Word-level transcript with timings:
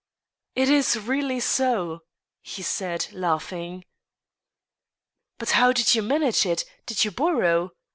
"It 0.55 0.67
is 0.67 0.97
really 0.99 1.39
so," 1.39 1.99
he 2.41 2.63
said, 2.63 3.05
laughing." 3.11 3.85
But 5.37 5.51
how 5.51 5.71
did 5.71 5.93
you 5.93 6.01
manage 6.01 6.43
it? 6.43 6.65
Did 6.87 7.05
you 7.05 7.11
borrow 7.11 7.69